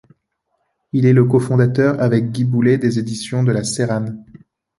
[0.93, 4.25] Il est le cofondateur avec Guy Boulay des éditions de la Séranne.